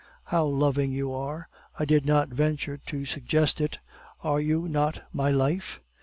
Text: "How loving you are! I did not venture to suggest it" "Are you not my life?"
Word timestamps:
"How 0.23 0.47
loving 0.47 0.91
you 0.91 1.13
are! 1.13 1.47
I 1.77 1.85
did 1.85 2.07
not 2.07 2.29
venture 2.29 2.75
to 2.75 3.05
suggest 3.05 3.61
it" 3.61 3.77
"Are 4.23 4.39
you 4.39 4.67
not 4.67 5.03
my 5.13 5.29
life?" 5.29 5.79